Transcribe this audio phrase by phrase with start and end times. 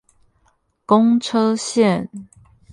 [0.87, 2.09] 公車線